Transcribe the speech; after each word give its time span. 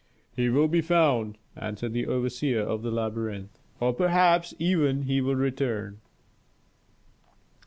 "He 0.35 0.49
will 0.49 0.67
be 0.67 0.81
found," 0.81 1.37
answered 1.55 1.93
the 1.93 2.07
overseer 2.07 2.61
of 2.61 2.81
the 2.81 2.89
labyrinth, 2.89 3.59
"or 3.79 3.93
perhaps 3.93 4.51
even 4.57 5.03
he 5.03 5.21
will 5.21 5.35
return." 5.35 5.99